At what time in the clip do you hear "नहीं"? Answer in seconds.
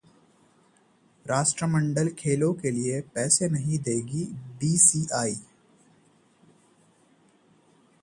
3.49-3.79